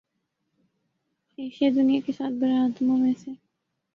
Asia 1.37 1.69
دنیا 1.75 1.99
کے 2.05 2.11
سات 2.11 2.31
براعظموں 2.41 2.97
میں 2.97 3.13
سے 3.17 3.31